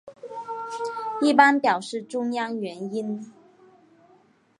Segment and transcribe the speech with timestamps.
[1.21, 3.31] 一般表示中央元音。